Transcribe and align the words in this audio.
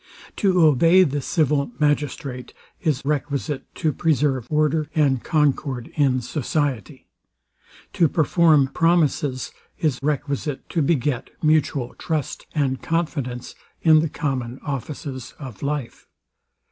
To 0.37 0.65
obey 0.65 1.03
the 1.03 1.21
civil 1.21 1.73
magistrate 1.77 2.55
is 2.81 3.05
requisite 3.05 3.65
to 3.75 3.93
preserve 3.93 4.47
order 4.49 4.89
and 4.95 5.23
concord 5.23 5.91
in 5.93 6.21
society. 6.21 7.05
To 7.93 8.07
perform 8.07 8.69
promises 8.69 9.51
is 9.77 9.99
requisite 10.01 10.67
to 10.69 10.81
beget 10.81 11.29
mutual 11.43 11.93
trust 11.99 12.47
and 12.55 12.81
confidence 12.81 13.53
in 13.83 13.99
the 13.99 14.09
common 14.09 14.59
offices 14.63 15.35
of 15.37 15.61
life. 15.61 16.07